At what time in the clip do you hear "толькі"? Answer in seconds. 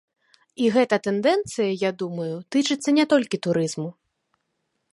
3.15-3.41